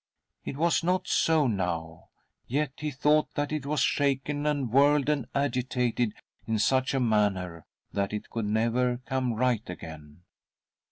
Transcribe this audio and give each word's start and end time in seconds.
It 0.43 0.57
was 0.57 0.83
not 0.83 1.07
so 1.07 1.45
now— 1.45 2.09
yet 2.47 2.71
he 2.77 2.89
thought 2.89 3.31
that 3.35 3.51
it 3.51 3.67
was 3.67 3.81
shaken 3.81 4.47
and 4.47 4.71
whirled 4.71 5.09
and 5.09 5.27
agitated 5.35 6.13
in 6.47 6.57
such 6.57 6.95
a 6.95 6.99
manner 6.99 7.67
that 7.93 8.11
it 8.11 8.31
could 8.31 8.45
never 8.45 8.97
come 9.05 9.33
right 9.33 9.69
again. 9.69 10.23